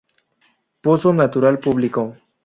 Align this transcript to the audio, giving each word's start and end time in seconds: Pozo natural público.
Pozo 0.83 1.13
natural 1.13 1.55
público. 1.65 2.01